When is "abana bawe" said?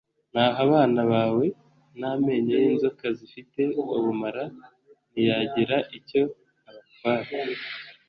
0.65-1.45